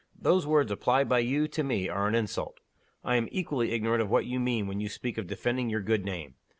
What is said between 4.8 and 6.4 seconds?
speak of defending your good name.